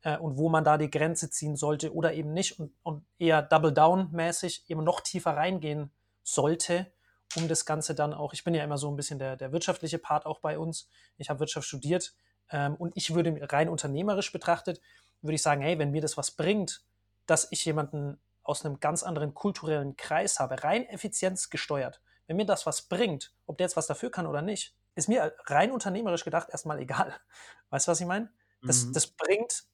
[0.03, 3.43] Äh, und wo man da die Grenze ziehen sollte oder eben nicht und, und eher
[3.43, 5.91] Double-Down-mäßig eben noch tiefer reingehen
[6.23, 6.93] sollte,
[7.37, 9.99] um das Ganze dann auch, ich bin ja immer so ein bisschen der, der wirtschaftliche
[9.99, 10.89] Part auch bei uns.
[11.19, 12.15] Ich habe Wirtschaft studiert
[12.51, 14.81] ähm, und ich würde rein unternehmerisch betrachtet,
[15.23, 16.85] würde ich sagen, hey, wenn mir das was bringt,
[17.27, 22.01] dass ich jemanden aus einem ganz anderen kulturellen Kreis habe, rein effizienzgesteuert.
[22.27, 25.35] Wenn mir das was bringt, ob der jetzt was dafür kann oder nicht, ist mir
[25.47, 27.15] rein unternehmerisch gedacht erstmal egal.
[27.71, 28.31] Weißt du, was ich meine?
[28.63, 28.93] Das, mhm.
[28.93, 29.65] das bringt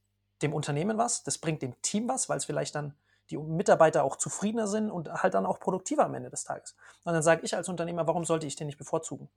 [0.42, 2.94] dem Unternehmen was, das bringt dem Team was, weil es vielleicht dann
[3.30, 6.74] die Mitarbeiter auch zufriedener sind und halt dann auch produktiver am Ende des Tages.
[7.04, 9.28] Und dann sage ich als Unternehmer, warum sollte ich den nicht bevorzugen?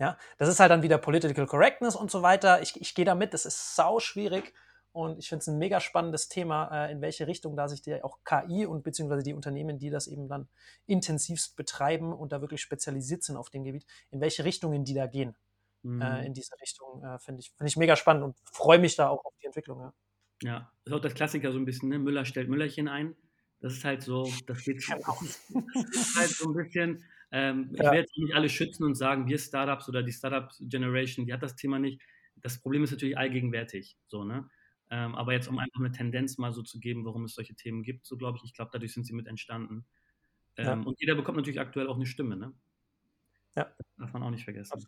[0.00, 2.62] Ja, das ist halt dann wieder Political Correctness und so weiter.
[2.62, 4.54] Ich, ich gehe da mit, das ist sau schwierig.
[4.92, 8.02] Und ich finde es ein mega spannendes Thema, äh, in welche Richtung da sich die
[8.02, 10.48] auch KI und beziehungsweise die Unternehmen, die das eben dann
[10.86, 15.06] intensivst betreiben und da wirklich spezialisiert sind auf dem Gebiet, in welche Richtungen die da
[15.06, 15.36] gehen.
[15.84, 16.02] Äh, mhm.
[16.02, 19.24] In diese Richtung äh, finde ich, find ich mega spannend und freue mich da auch
[19.24, 19.80] auf die Entwicklung.
[19.80, 19.92] Ja.
[20.42, 21.98] ja, das ist auch das Klassiker so ein bisschen, ne?
[21.98, 23.14] Müller stellt Müllerchen ein.
[23.60, 25.18] Das ist halt so, das geht genau.
[25.74, 27.84] das ist halt so ein bisschen, ähm, ich ja.
[27.84, 31.42] werde jetzt nicht alle schützen und sagen, wir Startups oder die Startup Generation, die hat
[31.42, 32.00] das Thema nicht.
[32.36, 33.96] Das Problem ist natürlich allgegenwärtig.
[34.06, 34.48] So, ne?
[34.90, 37.82] Ähm, aber jetzt, um einfach eine Tendenz mal so zu geben, warum es solche Themen
[37.82, 39.86] gibt, so glaube ich, ich glaube, dadurch sind sie mit entstanden.
[40.56, 40.86] Ähm, ja.
[40.86, 42.52] Und jeder bekommt natürlich aktuell auch eine Stimme, ne?
[43.56, 43.64] Ja.
[43.76, 44.86] Das darf man auch nicht vergessen.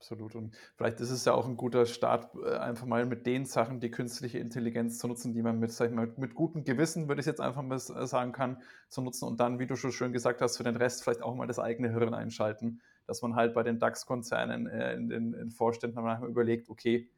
[0.00, 0.34] Absolut.
[0.34, 3.80] Und vielleicht ist es ja auch ein guter Start, äh, einfach mal mit den Sachen
[3.80, 7.20] die künstliche Intelligenz zu nutzen, die man mit, sag ich mal, mit gutem Gewissen, würde
[7.20, 10.14] ich jetzt einfach mal äh, sagen kann, zu nutzen und dann, wie du schon schön
[10.14, 13.52] gesagt hast, für den Rest vielleicht auch mal das eigene Hirn einschalten, dass man halt
[13.52, 17.10] bei den DAX-Konzernen äh, in den Vorständen mal überlegt, okay,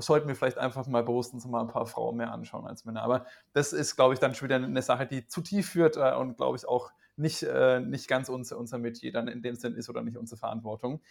[0.00, 3.02] sollten wir vielleicht einfach mal bewusst uns mal ein paar Frauen mehr anschauen als Männer.
[3.02, 6.14] Aber das ist, glaube ich, dann schon wieder eine Sache, die zu tief führt äh,
[6.14, 9.74] und, glaube ich, auch nicht, äh, nicht ganz unser, unser Metier dann in dem Sinn
[9.74, 11.02] ist oder nicht unsere Verantwortung.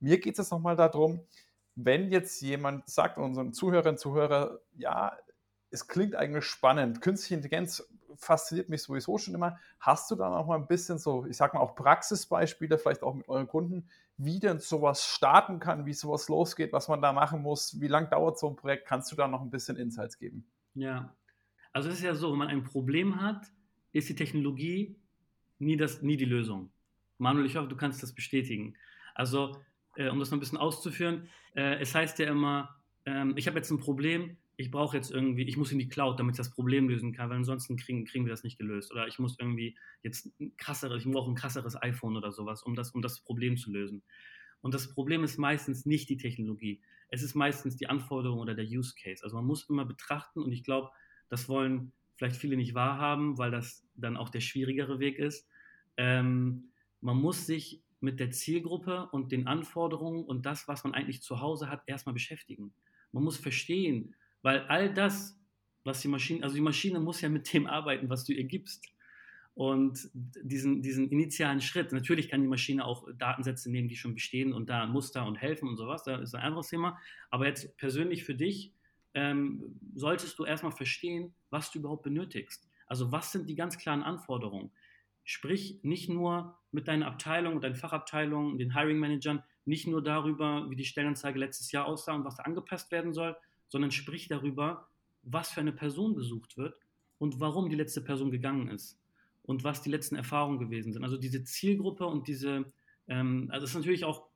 [0.00, 1.26] Mir geht es jetzt nochmal darum,
[1.74, 5.16] wenn jetzt jemand sagt, unseren Zuhörerinnen und Zuhörer, ja,
[5.70, 7.86] es klingt eigentlich spannend, künstliche Intelligenz
[8.18, 9.58] fasziniert mich sowieso schon immer.
[9.80, 13.14] Hast du dann auch mal ein bisschen so, ich sag mal auch Praxisbeispiele, vielleicht auch
[13.14, 17.42] mit euren Kunden, wie denn sowas starten kann, wie sowas losgeht, was man da machen
[17.42, 18.86] muss, wie lange dauert so ein Projekt?
[18.86, 20.46] Kannst du da noch ein bisschen Insights geben?
[20.74, 21.14] Ja,
[21.72, 23.46] also es ist ja so, wenn man ein Problem hat,
[23.92, 24.96] ist die Technologie
[25.58, 26.70] nie, das, nie die Lösung.
[27.18, 28.74] Manuel, ich hoffe, du kannst das bestätigen.
[29.14, 29.56] Also,
[29.96, 33.58] äh, um das noch ein bisschen auszuführen, äh, es heißt ja immer, äh, ich habe
[33.58, 36.50] jetzt ein Problem, ich brauche jetzt irgendwie, ich muss in die Cloud, damit ich das
[36.50, 38.90] Problem lösen kann, weil ansonsten kriegen, kriegen wir das nicht gelöst.
[38.90, 42.74] Oder ich muss irgendwie jetzt ein krasseres, ich brauche ein krasseres iPhone oder sowas, um
[42.74, 44.02] das, um das Problem zu lösen.
[44.62, 46.80] Und das Problem ist meistens nicht die Technologie.
[47.08, 49.22] Es ist meistens die Anforderung oder der Use Case.
[49.22, 50.90] Also man muss immer betrachten und ich glaube,
[51.28, 55.46] das wollen vielleicht viele nicht wahrhaben, weil das dann auch der schwierigere Weg ist.
[55.98, 56.70] Ähm,
[57.02, 61.40] man muss sich mit der Zielgruppe und den Anforderungen und das, was man eigentlich zu
[61.40, 62.72] Hause hat, erstmal beschäftigen.
[63.12, 64.14] Man muss verstehen,
[64.46, 65.36] weil all das,
[65.82, 68.86] was die Maschine, also die Maschine muss ja mit dem arbeiten, was du ihr gibst.
[69.54, 74.52] Und diesen, diesen initialen Schritt, natürlich kann die Maschine auch Datensätze nehmen, die schon bestehen
[74.52, 76.96] und da Muster und helfen und sowas, da ist ein anderes Thema.
[77.28, 78.72] Aber jetzt persönlich für dich
[79.14, 82.68] ähm, solltest du erstmal verstehen, was du überhaupt benötigst.
[82.86, 84.70] Also was sind die ganz klaren Anforderungen?
[85.24, 90.70] Sprich nicht nur mit deiner Abteilung und deinen Fachabteilungen, den Hiring Managern, nicht nur darüber,
[90.70, 93.36] wie die Stellenanzeige letztes Jahr aussah und was da angepasst werden soll,
[93.68, 94.88] sondern sprich darüber,
[95.22, 96.74] was für eine Person gesucht wird
[97.18, 98.98] und warum die letzte Person gegangen ist
[99.42, 101.04] und was die letzten Erfahrungen gewesen sind.
[101.04, 102.72] Also diese Zielgruppe und diese,
[103.08, 104.26] ähm, also es ist natürlich auch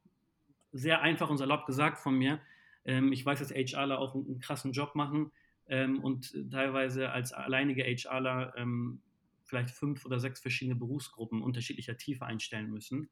[0.72, 2.40] sehr einfach und salopp gesagt von mir,
[2.82, 5.32] Ähm, ich weiß, dass HRler auch einen, einen krassen Job machen
[5.66, 9.02] ähm, und teilweise als alleinige HRler ähm,
[9.44, 13.10] vielleicht fünf oder sechs verschiedene Berufsgruppen unterschiedlicher Tiefe einstellen müssen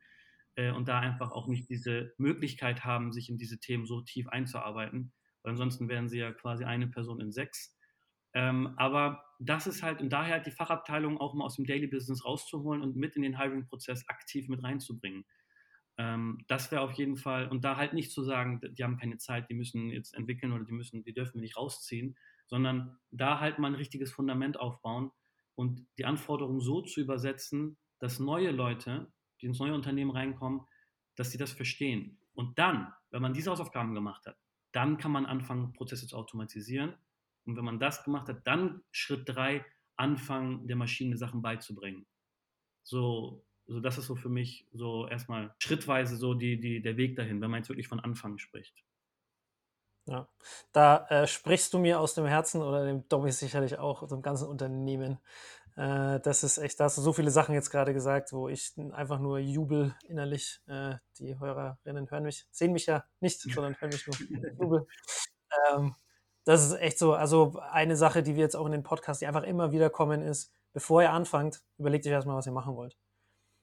[0.55, 4.29] äh, und da einfach auch nicht diese Möglichkeit haben, sich in diese Themen so tief
[4.29, 5.13] einzuarbeiten.
[5.43, 7.77] Weil ansonsten wären sie ja quasi eine Person in sechs.
[8.35, 11.87] Ähm, aber das ist halt, und daher halt die Fachabteilung auch mal aus dem Daily
[11.87, 15.25] Business rauszuholen und mit in den Hiring-Prozess aktiv mit reinzubringen.
[15.97, 19.19] Ähm, das wäre auf jeden Fall, und da halt nicht zu sagen, die haben keine
[19.19, 23.41] Zeit, die müssen jetzt entwickeln oder die müssen, die dürfen wir nicht rausziehen, sondern da
[23.41, 25.11] halt mal ein richtiges Fundament aufbauen
[25.55, 30.61] und die Anforderungen so zu übersetzen, dass neue Leute, die ins neue Unternehmen reinkommen,
[31.17, 32.21] dass sie das verstehen.
[32.35, 34.39] Und dann, wenn man diese Hausaufgaben gemacht hat,
[34.73, 36.95] dann kann man anfangen, Prozesse zu automatisieren.
[37.45, 39.65] Und wenn man das gemacht hat, dann Schritt drei,
[39.97, 42.07] anfangen, der Maschine Sachen beizubringen.
[42.83, 47.17] So, so das ist so für mich so erstmal schrittweise so die, die, der Weg
[47.17, 48.85] dahin, wenn man jetzt wirklich von Anfang spricht.
[50.07, 50.27] Ja,
[50.73, 54.23] da äh, sprichst du mir aus dem Herzen oder dem Domi sicherlich auch, aus dem
[54.23, 55.19] ganzen Unternehmen.
[55.79, 58.75] Äh, das ist echt, da hast du so viele Sachen jetzt gerade gesagt, wo ich
[58.93, 60.61] einfach nur jubel innerlich.
[60.67, 64.17] Äh, die Hörerinnen hören mich, sehen mich ja nicht, sondern hören mich nur
[64.61, 64.87] jubel.
[65.71, 65.95] Ähm,
[66.45, 69.29] das ist echt so, also eine Sache, die wir jetzt auch in den Podcast, die
[69.29, 72.99] einfach immer wieder kommen, ist, bevor ihr anfangt, überlegt euch erstmal, was ihr machen wollt.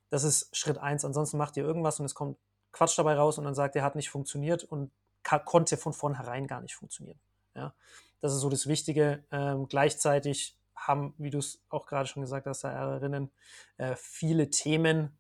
[0.09, 1.03] Das ist Schritt eins.
[1.03, 2.37] Ansonsten macht ihr irgendwas und es kommt
[2.71, 4.91] Quatsch dabei raus und dann sagt ihr, hat nicht funktioniert und
[5.43, 7.19] konnte von vornherein gar nicht funktionieren.
[7.55, 7.73] Ja,
[8.21, 9.25] das ist so das Wichtige.
[9.31, 13.31] Ähm, gleichzeitig haben, wie du es auch gerade schon gesagt hast, Herrinnen,
[13.77, 15.17] äh, viele Themen,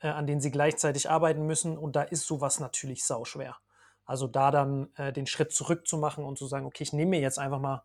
[0.00, 3.56] äh, an denen sie gleichzeitig arbeiten müssen und da ist sowas natürlich sauschwer.
[4.04, 7.10] Also da dann äh, den Schritt zurück zu machen und zu sagen, okay, ich nehme
[7.10, 7.84] mir jetzt einfach mal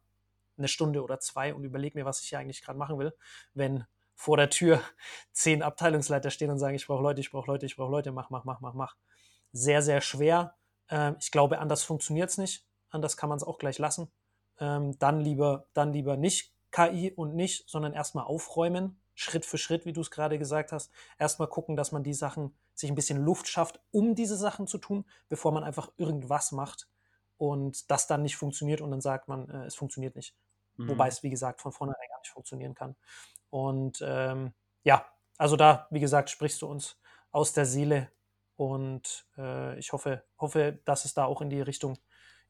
[0.58, 3.14] eine Stunde oder zwei und überlege mir, was ich hier eigentlich gerade machen will,
[3.54, 4.82] wenn vor der Tür
[5.32, 8.30] zehn Abteilungsleiter stehen und sagen, ich brauche Leute, ich brauche Leute, ich brauche Leute, mach,
[8.30, 8.96] mach, mach, mach, mach.
[9.52, 10.56] Sehr, sehr schwer
[10.90, 12.66] ähm, ich glaube, anders funktioniert es nicht.
[12.90, 14.12] Anders kann man es auch gleich lassen.
[14.60, 19.86] Ähm, dann, lieber, dann lieber nicht KI und nicht, sondern erstmal aufräumen, Schritt für Schritt,
[19.86, 20.92] wie du es gerade gesagt hast.
[21.20, 24.80] Erstmal gucken, dass man die Sachen sich ein bisschen Luft schafft, um diese Sachen zu
[24.80, 26.90] tun, bevor man einfach irgendwas macht
[27.38, 30.36] und das dann nicht funktioniert und dann sagt man, äh, es funktioniert nicht.
[30.78, 30.90] Mhm.
[30.90, 32.96] Wobei es, wie gesagt, von vornherein gar nicht funktionieren kann.
[33.52, 35.06] Und ähm, ja,
[35.38, 37.00] also da, wie gesagt, sprichst du uns
[37.32, 38.12] aus der Seele
[38.56, 41.98] und äh, ich hoffe, hoffe, dass es da auch in die Richtung,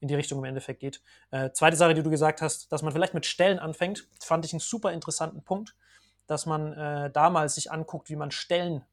[0.00, 1.00] in die Richtung im Endeffekt geht.
[1.30, 4.52] Äh, zweite Sache, die du gesagt hast, dass man vielleicht mit Stellen anfängt, fand ich
[4.52, 5.74] einen super interessanten Punkt,
[6.26, 8.84] dass man äh, damals sich anguckt, wie man Stellen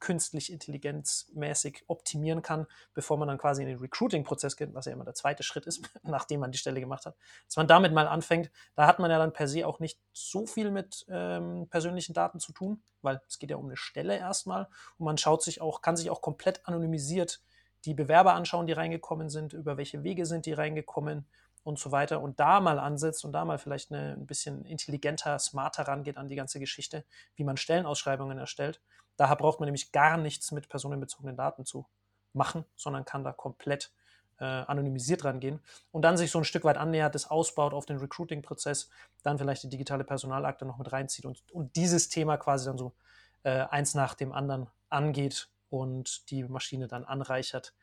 [0.00, 5.04] künstlich intelligenzmäßig optimieren kann, bevor man dann quasi in den Recruiting-Prozess geht, was ja immer
[5.04, 8.50] der zweite Schritt ist, nachdem man die Stelle gemacht hat, dass man damit mal anfängt.
[8.74, 12.40] Da hat man ja dann per se auch nicht so viel mit ähm, persönlichen Daten
[12.40, 15.82] zu tun, weil es geht ja um eine Stelle erstmal und man schaut sich auch,
[15.82, 17.40] kann sich auch komplett anonymisiert
[17.84, 21.26] die Bewerber anschauen, die reingekommen sind, über welche Wege sind die reingekommen
[21.64, 25.38] und so weiter und da mal ansetzt und da mal vielleicht eine, ein bisschen intelligenter,
[25.38, 27.04] smarter rangeht an die ganze Geschichte,
[27.36, 28.80] wie man Stellenausschreibungen erstellt.
[29.16, 31.86] Daher braucht man nämlich gar nichts mit personenbezogenen Daten zu
[32.32, 33.92] machen, sondern kann da komplett
[34.38, 35.60] äh, anonymisiert rangehen
[35.90, 38.88] und dann sich so ein Stück weit annähert, das ausbaut auf den Recruiting-Prozess,
[39.22, 42.94] dann vielleicht die digitale Personalakte noch mit reinzieht und, und dieses Thema quasi dann so
[43.42, 47.74] äh, eins nach dem anderen angeht und die Maschine dann anreichert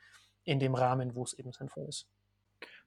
[0.43, 2.07] in dem Rahmen, wo es eben sinnvoll ist.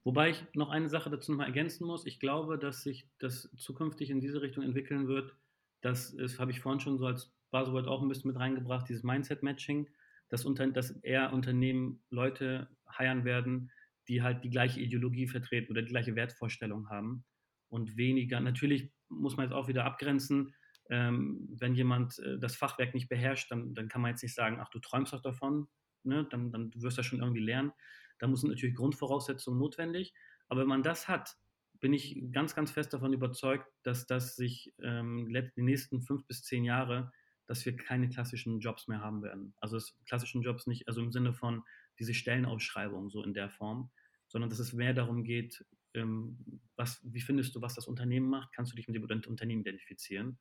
[0.05, 2.07] Wobei ich noch eine Sache dazu noch mal ergänzen muss.
[2.07, 5.35] Ich glaube, dass sich das zukünftig in diese Richtung entwickeln wird.
[5.81, 9.89] Das habe ich vorhin schon so als Buzzword auch ein bisschen mit reingebracht, dieses Mindset-Matching,
[10.29, 13.71] dass, dass eher Unternehmen Leute heiern werden,
[14.09, 17.25] die halt die gleiche Ideologie vertreten oder die gleiche Wertvorstellung haben
[17.69, 20.55] und weniger, natürlich muss man jetzt auch wieder abgrenzen,
[20.89, 24.59] ähm, wenn jemand äh, das Fachwerk nicht beherrscht, dann, dann kann man jetzt nicht sagen,
[24.61, 25.69] ach, du träumst doch davon,
[26.03, 26.27] ne?
[26.31, 27.73] dann, dann du wirst das schon irgendwie lernen.
[28.19, 30.15] Da muss natürlich Grundvoraussetzungen notwendig.
[30.49, 31.37] Aber wenn man das hat,
[31.81, 36.43] bin ich ganz, ganz fest davon überzeugt, dass das sich ähm, die nächsten fünf bis
[36.43, 37.13] zehn Jahre
[37.49, 39.55] dass wir keine klassischen Jobs mehr haben werden.
[39.57, 41.65] Also es, klassischen Jobs nicht, also im Sinne von
[41.99, 43.91] diese Stellenausschreibung so in der Form,
[44.29, 48.53] sondern dass es mehr darum geht, ähm, was, wie findest du, was das Unternehmen macht,
[48.53, 50.39] kannst du dich mit dem Unternehmen identifizieren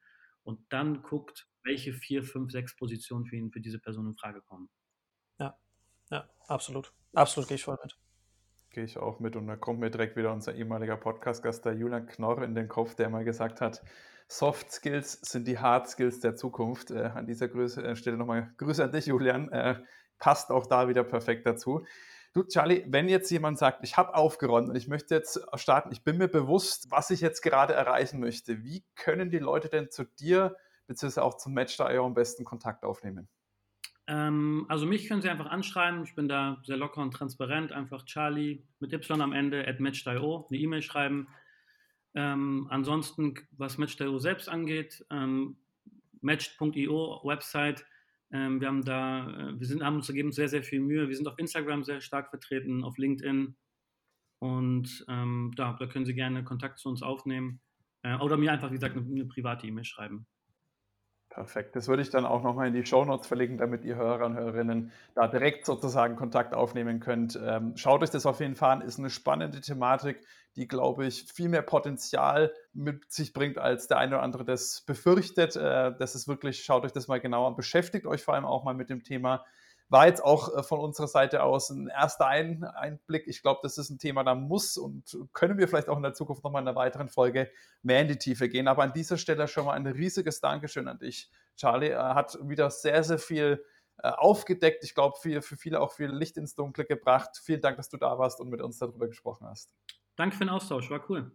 [0.47, 4.41] und dann guckt, welche vier, fünf, sechs Positionen für ihn, für diese Person in Frage
[4.41, 4.69] kommen.
[5.39, 5.57] Ja,
[6.09, 6.93] ja, absolut.
[7.13, 7.97] Absolut gehe ich voll mit.
[8.69, 12.05] Gehe ich auch mit und da kommt mir direkt wieder unser ehemaliger Podcast-Gast, der Julian
[12.07, 13.83] Knorr, in den Kopf, der mal gesagt hat,
[14.29, 16.91] Soft Skills sind die Hard Skills der Zukunft.
[16.91, 19.49] Äh, an dieser Größe, äh, Stelle nochmal Grüße an dich, Julian.
[19.49, 19.83] Äh,
[20.19, 21.85] passt auch da wieder perfekt dazu.
[22.37, 26.03] Du, Charlie, wenn jetzt jemand sagt, ich habe aufgeräumt und ich möchte jetzt starten, ich
[26.03, 30.03] bin mir bewusst, was ich jetzt gerade erreichen möchte, wie können die Leute denn zu
[30.03, 31.21] dir bzw.
[31.21, 33.27] auch zum Match da am besten Kontakt aufnehmen?
[34.05, 36.03] Ähm, also mich können Sie einfach anschreiben.
[36.03, 37.71] Ich bin da sehr locker und transparent.
[37.71, 41.29] Einfach Charlie mit Y am Ende at match.io eine E-Mail schreiben.
[42.13, 45.57] Ähm, ansonsten, was Match.io selbst angeht, ähm,
[46.21, 47.83] match.io Website.
[48.31, 51.07] Ähm, wir haben da, äh, wir sind, haben uns gegeben sehr, sehr viel Mühe.
[51.07, 53.55] Wir sind auf Instagram sehr stark vertreten, auf LinkedIn.
[54.39, 57.61] Und ähm, da, da können Sie gerne Kontakt zu uns aufnehmen.
[58.03, 60.27] Äh, oder mir einfach, wie gesagt, eine, eine private E-Mail schreiben.
[61.37, 61.75] Perfekt.
[61.75, 64.33] Das würde ich dann auch nochmal in die Show Notes verlinken, damit die Hörer und
[64.33, 67.39] Hörerinnen da direkt sozusagen Kontakt aufnehmen könnt.
[67.39, 68.81] Ähm, schaut euch das auf jeden Fall an.
[68.81, 73.99] Ist eine spannende Thematik, die, glaube ich, viel mehr Potenzial mit sich bringt, als der
[73.99, 75.55] eine oder andere das befürchtet.
[75.55, 77.55] Äh, das ist wirklich, schaut euch das mal genauer an.
[77.55, 79.45] Beschäftigt euch vor allem auch mal mit dem Thema
[79.89, 83.27] war jetzt auch äh, von unserer Seite aus ein erster ein Einblick.
[83.27, 86.13] Ich glaube, das ist ein Thema, da muss und können wir vielleicht auch in der
[86.13, 87.49] Zukunft nochmal in einer weiteren Folge
[87.83, 88.67] mehr in die Tiefe gehen.
[88.67, 91.89] Aber an dieser Stelle schon mal ein riesiges Dankeschön an dich, Charlie.
[91.89, 93.63] Er hat wieder sehr, sehr viel
[93.99, 94.83] äh, aufgedeckt.
[94.83, 97.39] Ich glaube, für, für viele auch viel Licht ins Dunkle gebracht.
[97.41, 99.73] Vielen Dank, dass du da warst und mit uns darüber gesprochen hast.
[100.15, 101.31] Danke für den Austausch, war cool.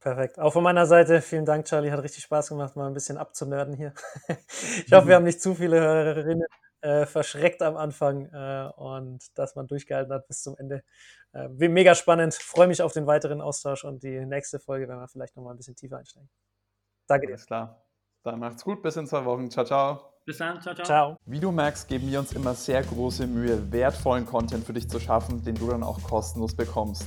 [0.00, 0.38] Perfekt.
[0.38, 1.90] Auch von meiner Seite vielen Dank, Charlie.
[1.90, 3.92] Hat richtig Spaß gemacht, mal ein bisschen abzunörden hier.
[4.86, 6.46] Ich hoffe, wir haben nicht zu viele Hörerinnen
[6.84, 10.84] äh, verschreckt am Anfang äh, und dass man durchgehalten hat bis zum Ende.
[11.32, 12.34] Äh, mega spannend.
[12.34, 15.56] Freue mich auf den weiteren Austausch und die nächste Folge, wenn wir vielleicht nochmal ein
[15.56, 16.28] bisschen tiefer einsteigen.
[17.06, 17.32] Danke dir.
[17.32, 17.84] Alles klar.
[18.22, 18.82] Dann macht's gut.
[18.82, 19.50] Bis in zwei Wochen.
[19.50, 20.12] Ciao, ciao.
[20.26, 20.60] Bis dann.
[20.60, 20.86] Ciao, ciao.
[20.86, 21.16] ciao.
[21.24, 25.00] Wie du merkst, geben wir uns immer sehr große Mühe, wertvollen Content für dich zu
[25.00, 27.06] schaffen, den du dann auch kostenlos bekommst.